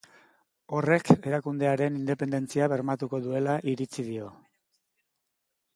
Horrek, 0.77 1.11
erakundearen 1.31 1.99
independentzia 1.99 2.71
bermatuko 2.75 3.21
duela 3.27 3.59
iritzi 3.75 4.09
dio. 4.13 4.33